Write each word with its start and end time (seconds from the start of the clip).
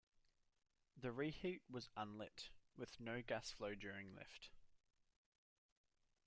The 0.97 1.11
reheat 1.11 1.61
was 1.69 1.87
unlit, 1.95 2.49
with 2.75 2.99
no 2.99 3.21
gas 3.21 3.51
flow 3.51 3.75
during 3.75 4.15
Lift. 4.15 4.49